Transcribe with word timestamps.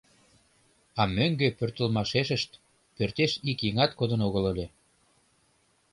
А 0.99 1.01
мӧҥгӧ 1.15 1.47
пӧртылмашешышт, 1.57 2.49
пӧртеш 2.95 3.31
ик 3.49 3.59
еҥат 3.69 3.91
кодын 3.99 4.21
огыл 4.27 4.43
ыле. 4.51 4.67